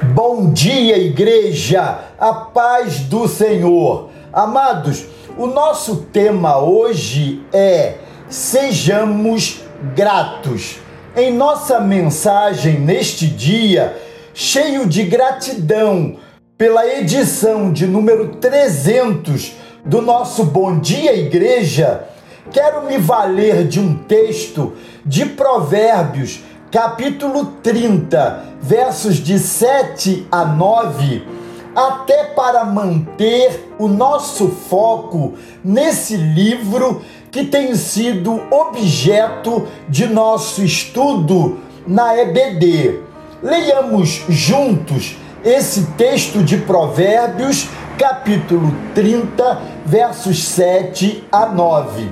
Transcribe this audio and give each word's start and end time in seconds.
Bom 0.00 0.52
dia, 0.52 0.96
igreja, 0.96 1.98
a 2.20 2.32
paz 2.32 3.00
do 3.00 3.26
Senhor. 3.26 4.10
Amados, 4.32 5.04
o 5.36 5.44
nosso 5.44 6.06
tema 6.12 6.56
hoje 6.56 7.42
é 7.52 7.94
Sejamos 8.28 9.62
gratos. 9.96 10.76
Em 11.16 11.34
nossa 11.34 11.80
mensagem 11.80 12.78
neste 12.78 13.26
dia, 13.26 14.00
cheio 14.32 14.86
de 14.86 15.02
gratidão 15.02 16.16
pela 16.56 16.86
edição 16.86 17.72
de 17.72 17.84
número 17.84 18.36
300 18.36 19.52
do 19.84 20.00
nosso 20.00 20.44
Bom 20.44 20.78
Dia 20.78 21.12
Igreja, 21.16 22.04
quero 22.52 22.86
me 22.86 22.98
valer 22.98 23.66
de 23.66 23.80
um 23.80 23.96
texto 23.96 24.74
de 25.04 25.26
Provérbios 25.26 26.40
capítulo 26.70 27.46
30, 27.62 28.44
versos 28.60 29.16
de 29.16 29.38
7 29.38 30.26
a 30.30 30.44
9, 30.44 31.26
até 31.74 32.24
para 32.24 32.64
manter 32.64 33.74
o 33.78 33.88
nosso 33.88 34.48
foco 34.48 35.34
nesse 35.64 36.16
livro 36.16 37.02
que 37.30 37.44
tem 37.44 37.74
sido 37.74 38.42
objeto 38.50 39.66
de 39.88 40.06
nosso 40.06 40.62
estudo 40.62 41.58
na 41.86 42.16
EBD. 42.18 43.00
Leiamos 43.42 44.24
juntos 44.28 45.16
esse 45.44 45.86
texto 45.92 46.42
de 46.42 46.58
Provérbios, 46.58 47.68
capítulo 47.96 48.74
30, 48.94 49.62
versos 49.86 50.44
7 50.44 51.24
a 51.32 51.46
9. 51.46 52.10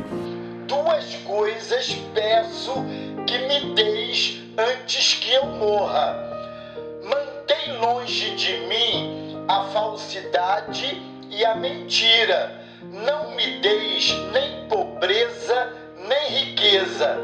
Duas 0.67 1.15
coisas 1.27 2.01
peço 2.15 2.73
que 3.27 3.39
me 3.47 3.75
deis 3.75 4.46
antes 4.59 5.15
que 5.15 5.33
eu 5.33 5.47
morra. 5.47 6.17
Mantém 7.03 7.77
longe 7.79 8.35
de 8.35 8.57
mim 8.67 9.45
a 9.49 9.65
falsidade 9.65 11.03
e 11.31 11.45
a 11.45 11.55
mentira. 11.55 12.61
Não 12.93 13.33
me 13.33 13.59
deis 13.61 14.11
nem 14.33 14.67
pobreza, 14.69 15.73
nem 16.09 16.31
riqueza. 16.31 17.19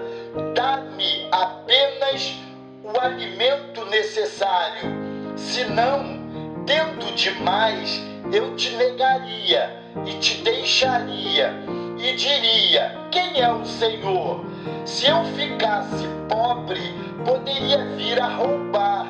Dá-me 0.54 1.28
apenas 1.30 2.34
o 2.82 2.98
alimento 3.00 3.84
necessário. 3.86 5.02
Senão, 5.36 6.20
tendo 6.66 7.14
demais, 7.14 8.00
eu 8.32 8.54
te 8.56 8.70
negaria 8.76 9.82
e 10.06 10.18
te 10.18 10.42
deixaria 10.42 11.54
e 11.98 12.14
diria: 12.14 13.08
Quem 13.10 13.40
é 13.40 13.52
o 13.52 13.64
Senhor? 13.64 14.44
Se 14.84 15.06
eu 15.06 15.24
ficasse 15.36 16.06
pobre, 16.28 17.01
poderia 17.24 17.84
vir 17.96 18.20
a 18.20 18.28
roubar, 18.28 19.06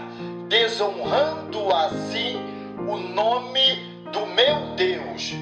desonrando 0.48 1.72
assim 1.74 2.40
o 2.88 2.96
nome 2.96 3.78
do 4.12 4.26
meu 4.26 4.74
Deus. 4.76 5.34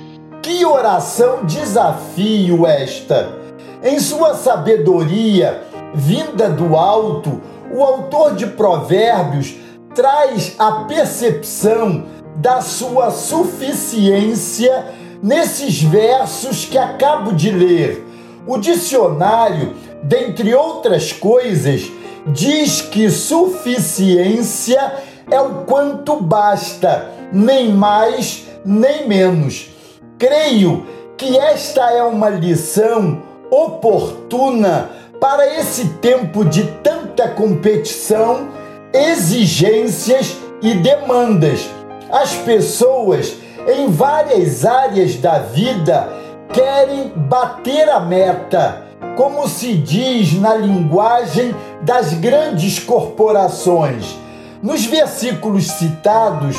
Que 0.42 0.64
oração 0.64 1.44
desafio 1.44 2.66
esta! 2.66 3.38
Em 3.82 3.98
sua 3.98 4.34
sabedoria, 4.34 5.62
vinda 5.94 6.48
do 6.48 6.76
alto, 6.76 7.40
o 7.72 7.82
autor 7.82 8.34
de 8.34 8.46
Provérbios 8.46 9.54
traz 9.94 10.54
a 10.58 10.84
percepção 10.84 12.06
da 12.36 12.60
sua 12.60 13.10
suficiência 13.10 14.86
nesses 15.22 15.82
versos 15.82 16.64
que 16.64 16.78
acabo 16.78 17.32
de 17.32 17.50
ler. 17.50 18.06
O 18.46 18.56
dicionário, 18.58 19.74
dentre 20.02 20.54
outras 20.54 21.12
coisas, 21.12 21.90
diz 22.26 22.82
que 22.82 23.10
suficiência 23.10 24.94
é 25.30 25.40
o 25.40 25.64
quanto 25.64 26.20
basta, 26.20 27.10
nem 27.32 27.70
mais 27.72 28.50
nem 28.64 29.08
menos. 29.08 29.70
Creio 30.18 30.86
que 31.16 31.36
esta 31.38 31.90
é 31.90 32.02
uma 32.02 32.28
lição 32.28 33.22
oportuna 33.50 34.90
para 35.20 35.58
esse 35.58 35.86
tempo 36.00 36.44
de 36.44 36.64
tanta 36.82 37.28
competição, 37.28 38.48
exigências 38.92 40.36
e 40.62 40.74
demandas. 40.74 41.68
As 42.10 42.34
pessoas 42.34 43.34
em 43.66 43.88
várias 43.88 44.64
áreas 44.64 45.16
da 45.16 45.38
vida 45.38 46.08
querem 46.52 47.12
bater 47.14 47.88
a 47.88 48.00
meta 48.00 48.90
como 49.16 49.46
se 49.48 49.74
diz 49.74 50.32
na 50.40 50.54
linguagem 50.54 51.54
das 51.82 52.12
grandes 52.14 52.78
corporações. 52.78 54.16
Nos 54.62 54.84
versículos 54.84 55.66
citados, 55.68 56.56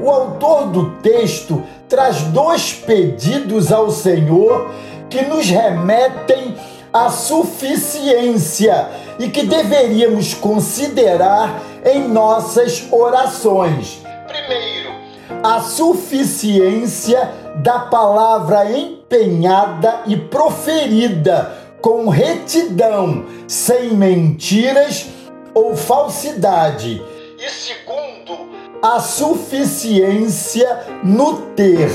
o 0.00 0.10
autor 0.10 0.66
do 0.66 0.90
texto 0.96 1.62
traz 1.88 2.22
dois 2.22 2.72
pedidos 2.72 3.70
ao 3.70 3.90
Senhor 3.90 4.70
que 5.08 5.22
nos 5.22 5.48
remetem 5.48 6.56
à 6.92 7.10
suficiência 7.10 8.88
e 9.18 9.28
que 9.28 9.44
deveríamos 9.44 10.34
considerar 10.34 11.60
em 11.84 12.08
nossas 12.08 12.84
orações. 12.90 14.02
Primeiro, 14.26 14.90
a 15.42 15.60
suficiência 15.60 17.30
da 17.56 17.78
palavra 17.80 18.70
empenhada 18.72 20.00
e 20.06 20.16
proferida 20.16 21.63
com 21.84 22.08
retidão, 22.08 23.26
sem 23.46 23.90
mentiras 23.90 25.06
ou 25.52 25.76
falsidade. 25.76 27.04
E 27.38 27.50
segundo, 27.50 28.48
a 28.82 29.00
suficiência 29.00 30.66
no 31.04 31.42
ter. 31.54 31.90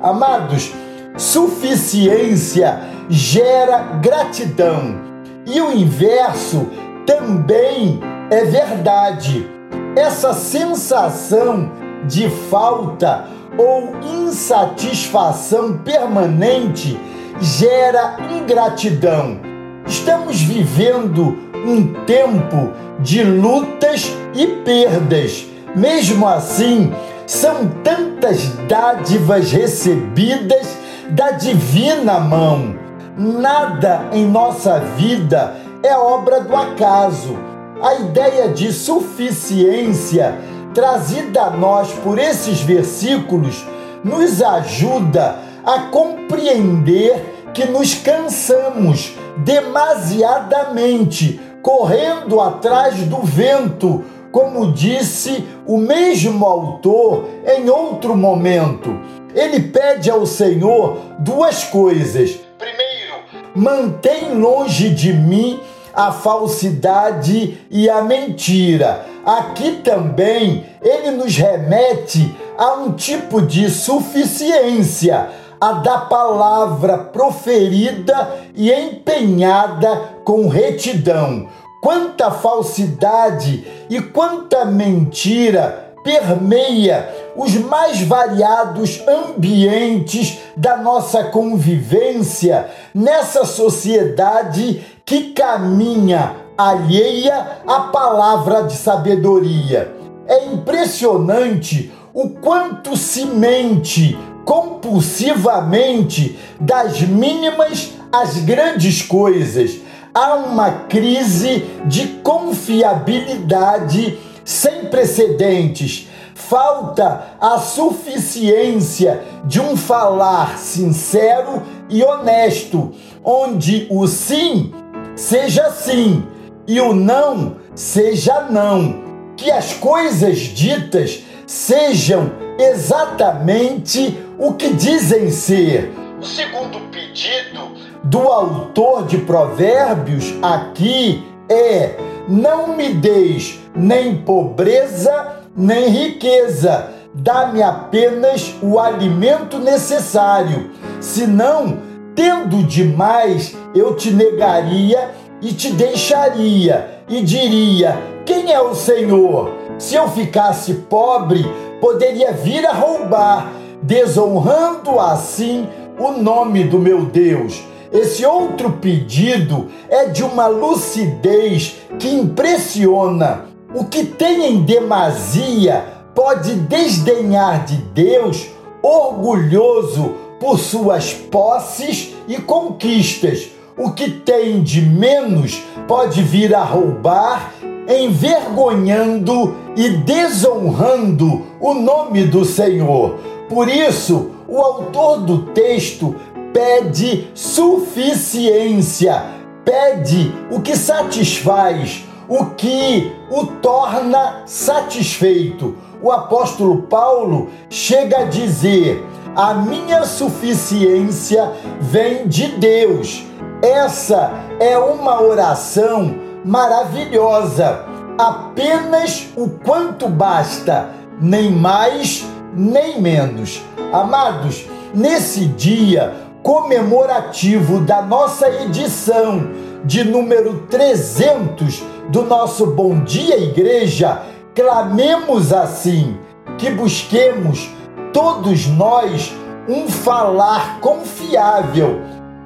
Amados, 0.00 0.72
suficiência 1.18 2.80
gera 3.10 3.98
gratidão. 4.00 4.98
E 5.44 5.60
o 5.60 5.70
inverso 5.72 6.66
também 7.04 8.00
é 8.30 8.46
verdade. 8.46 9.46
Essa 9.94 10.32
sensação 10.32 11.70
de 12.06 12.30
falta 12.48 13.26
ou 13.58 13.94
insatisfação 14.24 15.76
permanente 15.84 16.98
gera 17.40 18.16
ingratidão. 18.30 19.40
Estamos 19.86 20.40
vivendo 20.40 21.36
um 21.66 21.92
tempo 22.04 22.72
de 23.00 23.22
lutas 23.22 24.12
e 24.34 24.46
perdas. 24.46 25.46
Mesmo 25.74 26.26
assim, 26.26 26.92
são 27.26 27.68
tantas 27.82 28.48
dádivas 28.68 29.50
recebidas 29.50 30.76
da 31.10 31.32
divina 31.32 32.18
mão. 32.18 32.76
Nada 33.16 34.08
em 34.12 34.26
nossa 34.26 34.78
vida 34.96 35.54
é 35.82 35.96
obra 35.96 36.40
do 36.40 36.54
acaso. 36.54 37.36
A 37.82 37.94
ideia 37.96 38.48
de 38.48 38.72
suficiência 38.72 40.38
trazida 40.72 41.42
a 41.42 41.50
nós 41.50 41.92
por 41.92 42.18
esses 42.18 42.60
versículos 42.60 43.64
nos 44.02 44.42
ajuda 44.42 45.36
a 45.64 45.88
compreender 45.90 47.50
que 47.54 47.64
nos 47.66 47.94
cansamos 47.94 49.14
demasiadamente 49.38 51.40
correndo 51.62 52.38
atrás 52.40 52.96
do 53.04 53.22
vento, 53.22 54.04
como 54.30 54.72
disse 54.72 55.46
o 55.66 55.78
mesmo 55.78 56.44
autor 56.44 57.24
em 57.56 57.70
outro 57.70 58.14
momento. 58.16 58.94
Ele 59.34 59.60
pede 59.60 60.10
ao 60.10 60.26
Senhor 60.26 60.98
duas 61.18 61.64
coisas. 61.64 62.38
Primeiro, 62.58 63.14
mantém 63.54 64.34
longe 64.34 64.90
de 64.90 65.10
mim 65.12 65.60
a 65.94 66.12
falsidade 66.12 67.58
e 67.70 67.88
a 67.88 68.02
mentira. 68.02 69.06
Aqui 69.24 69.80
também 69.82 70.66
ele 70.82 71.12
nos 71.12 71.34
remete 71.36 72.36
a 72.58 72.74
um 72.74 72.92
tipo 72.92 73.40
de 73.40 73.70
suficiência, 73.70 75.30
a 75.60 75.72
da 75.72 75.98
palavra 75.98 76.98
proferida 76.98 78.30
e 78.54 78.72
empenhada 78.72 80.20
com 80.24 80.48
retidão. 80.48 81.48
Quanta 81.82 82.30
falsidade 82.30 83.66
e 83.90 84.00
quanta 84.00 84.64
mentira 84.64 85.92
permeia 86.04 87.08
os 87.34 87.54
mais 87.54 88.00
variados 88.02 89.02
ambientes 89.08 90.38
da 90.56 90.76
nossa 90.76 91.24
convivência 91.24 92.70
nessa 92.94 93.44
sociedade 93.44 94.84
que 95.04 95.32
caminha 95.32 96.36
alheia 96.56 97.58
à 97.66 97.80
palavra 97.80 98.62
de 98.64 98.76
sabedoria. 98.76 99.94
É 100.26 100.46
impressionante 100.46 101.92
o 102.12 102.30
quanto 102.30 102.96
se 102.96 103.24
mente 103.24 104.16
compulsivamente 104.44 106.38
das 106.60 107.00
mínimas 107.02 107.92
às 108.12 108.36
grandes 108.38 109.02
coisas. 109.02 109.78
Há 110.12 110.34
uma 110.34 110.70
crise 110.88 111.64
de 111.86 112.06
confiabilidade 112.22 114.18
sem 114.44 114.84
precedentes. 114.86 116.08
falta 116.34 117.36
a 117.40 117.58
suficiência 117.58 119.22
de 119.44 119.60
um 119.60 119.76
falar 119.76 120.58
sincero 120.58 121.62
e 121.88 122.02
honesto, 122.02 122.92
onde 123.24 123.86
o 123.88 124.06
sim 124.06 124.72
seja 125.16 125.70
sim 125.70 126.26
e 126.66 126.80
o 126.80 126.94
não 126.94 127.56
seja 127.74 128.48
não. 128.50 129.02
Que 129.36 129.50
as 129.50 129.72
coisas 129.74 130.38
ditas 130.38 131.22
sejam 131.46 132.30
exatamente 132.58 134.18
o 134.38 134.54
que 134.54 134.72
dizem 134.72 135.30
ser. 135.30 135.92
O 136.20 136.24
segundo 136.24 136.80
pedido 136.90 137.74
do 138.02 138.20
autor 138.20 139.06
de 139.06 139.18
Provérbios 139.18 140.34
aqui 140.42 141.26
é: 141.48 141.96
não 142.28 142.76
me 142.76 142.94
deis 142.94 143.60
nem 143.74 144.16
pobreza 144.16 145.44
nem 145.56 145.88
riqueza, 145.88 146.90
dá-me 147.14 147.62
apenas 147.62 148.54
o 148.60 148.78
alimento 148.78 149.58
necessário, 149.58 150.70
senão, 151.00 151.78
tendo 152.14 152.62
demais, 152.64 153.56
eu 153.74 153.94
te 153.94 154.10
negaria 154.10 155.10
e 155.40 155.52
te 155.52 155.70
deixaria, 155.72 157.02
e 157.08 157.22
diria: 157.22 157.96
Quem 158.24 158.52
é 158.52 158.60
o 158.60 158.74
Senhor? 158.74 159.52
Se 159.78 159.94
eu 159.94 160.08
ficasse 160.08 160.74
pobre, 160.74 161.44
poderia 161.80 162.32
vir 162.32 162.66
a 162.66 162.72
roubar, 162.72 163.52
desonrando 163.82 164.98
assim 164.98 165.68
o 165.98 166.12
nome 166.12 166.64
do 166.64 166.78
meu 166.78 167.04
Deus. 167.04 167.62
Esse 167.92 168.26
outro 168.26 168.72
pedido 168.72 169.68
é 169.88 170.06
de 170.06 170.24
uma 170.24 170.48
lucidez 170.48 171.76
que 171.98 172.08
impressiona. 172.08 173.44
O 173.72 173.84
que 173.84 174.04
tem 174.04 174.46
em 174.46 174.62
demasia 174.62 175.84
pode 176.14 176.54
desdenhar 176.54 177.64
de 177.64 177.76
Deus, 177.76 178.48
orgulhoso 178.82 180.14
por 180.40 180.58
suas 180.58 181.12
posses 181.12 182.14
e 182.26 182.36
conquistas. 182.36 183.48
O 183.76 183.92
que 183.92 184.10
tem 184.10 184.62
de 184.62 184.80
menos 184.80 185.62
pode 185.88 186.22
vir 186.22 186.54
a 186.54 186.62
roubar, 186.62 187.52
envergonhando 187.88 189.54
e 189.76 189.90
desonrando 189.90 191.42
o 191.60 191.74
nome 191.74 192.24
do 192.24 192.44
Senhor. 192.44 193.16
Por 193.48 193.68
isso, 193.68 194.30
o 194.48 194.58
autor 194.58 195.20
do 195.20 195.46
texto 195.52 196.14
pede 196.52 197.28
suficiência, 197.34 199.24
pede 199.64 200.32
o 200.50 200.60
que 200.60 200.76
satisfaz, 200.76 202.04
o 202.28 202.46
que 202.46 203.12
o 203.30 203.46
torna 203.46 204.42
satisfeito. 204.46 205.76
O 206.02 206.10
apóstolo 206.12 206.82
Paulo 206.82 207.48
chega 207.68 208.18
a 208.18 208.24
dizer: 208.24 209.04
A 209.34 209.54
minha 209.54 210.04
suficiência 210.04 211.52
vem 211.80 212.28
de 212.28 212.48
Deus. 212.58 213.24
Essa 213.62 214.30
é 214.60 214.76
uma 214.78 215.22
oração 215.22 216.23
maravilhosa. 216.44 217.84
Apenas 218.18 219.28
o 219.36 219.48
quanto 219.48 220.08
basta, 220.08 220.90
nem 221.20 221.50
mais 221.50 222.24
nem 222.56 223.00
menos. 223.00 223.62
Amados, 223.92 224.66
nesse 224.94 225.46
dia, 225.46 226.14
comemorativo 226.42 227.80
da 227.80 228.02
nossa 228.02 228.48
edição 228.62 229.50
de 229.84 230.04
número 230.04 230.66
300 230.70 231.82
do 232.08 232.22
nosso 232.22 232.66
Bom 232.66 233.00
Dia 233.00 233.38
Igreja, 233.38 234.22
clamemos 234.54 235.52
assim, 235.52 236.16
que 236.58 236.70
busquemos 236.70 237.68
todos 238.12 238.66
nós 238.68 239.32
um 239.68 239.88
falar 239.88 240.78
confiável, 240.80 242.00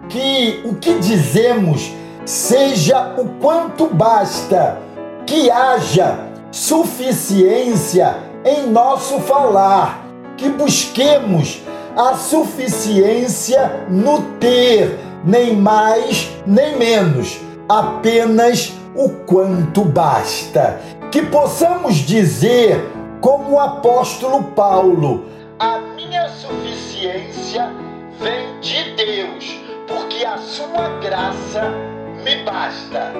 que 0.08 0.62
o 0.64 0.74
que 0.74 0.98
dizemos 0.98 1.92
seja 2.28 3.14
o 3.16 3.26
quanto 3.40 3.86
basta, 3.86 4.78
que 5.26 5.50
haja 5.50 6.18
suficiência 6.52 8.16
em 8.44 8.66
nosso 8.66 9.18
falar, 9.20 10.06
que 10.36 10.50
busquemos 10.50 11.62
a 11.96 12.14
suficiência 12.16 13.86
no 13.88 14.20
ter, 14.38 14.98
nem 15.24 15.56
mais 15.56 16.30
nem 16.46 16.76
menos, 16.76 17.40
apenas 17.66 18.74
o 18.94 19.08
quanto 19.24 19.82
basta. 19.86 20.78
Que 21.10 21.22
possamos 21.22 21.94
dizer, 21.94 22.78
como 23.22 23.54
o 23.54 23.58
apóstolo 23.58 24.42
Paulo: 24.54 25.24
A 25.58 25.78
minha 25.96 26.28
suficiência 26.28 27.72
vem 28.20 28.60
de 28.60 28.94
Deus, 28.96 29.58
porque 29.86 30.26
a 30.26 30.36
sua 30.36 30.88
graça 31.00 31.97
me 32.24 32.44
basta. 32.44 33.12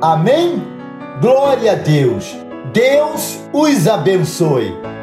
Amém? 0.00 0.62
Glória 1.20 1.72
a 1.72 1.74
Deus. 1.74 2.36
Deus 2.72 3.40
os 3.52 3.86
abençoe. 3.86 4.93